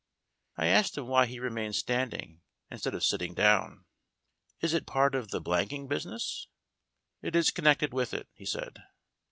I 0.57 0.65
asked 0.65 0.97
him 0.97 1.05
why 1.05 1.27
he 1.27 1.39
remained 1.39 1.75
standing, 1.75 2.41
instead 2.71 2.95
of 2.95 3.03
sitting 3.03 3.35
down! 3.35 3.85
"Is 4.59 4.73
it 4.73 4.87
part 4.87 5.13
of 5.13 5.29
the 5.29 5.39
blanking 5.39 5.87
business?" 5.87 6.47
"It 7.21 7.35
is 7.35 7.51
connected 7.51 7.93
with 7.93 8.11
it," 8.11 8.27
he 8.33 8.45
said. 8.47 8.81